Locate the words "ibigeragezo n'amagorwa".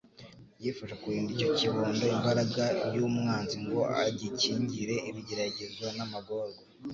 5.09-6.61